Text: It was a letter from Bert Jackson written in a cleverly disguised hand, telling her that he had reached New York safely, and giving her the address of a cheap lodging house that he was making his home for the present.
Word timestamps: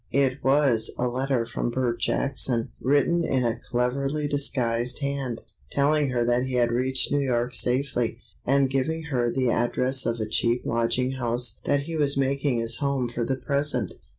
It 0.13 0.43
was 0.43 0.89
a 0.97 1.07
letter 1.07 1.45
from 1.45 1.69
Bert 1.69 1.99
Jackson 1.99 2.71
written 2.81 3.23
in 3.23 3.45
a 3.45 3.59
cleverly 3.69 4.27
disguised 4.27 4.97
hand, 5.03 5.43
telling 5.69 6.09
her 6.09 6.25
that 6.25 6.45
he 6.47 6.55
had 6.55 6.71
reached 6.71 7.11
New 7.11 7.19
York 7.21 7.53
safely, 7.53 8.17
and 8.43 8.67
giving 8.67 9.03
her 9.11 9.31
the 9.31 9.51
address 9.51 10.07
of 10.07 10.19
a 10.19 10.25
cheap 10.27 10.65
lodging 10.65 11.11
house 11.11 11.59
that 11.65 11.81
he 11.81 11.95
was 11.95 12.17
making 12.17 12.57
his 12.57 12.77
home 12.77 13.09
for 13.09 13.23
the 13.23 13.35
present. 13.37 13.93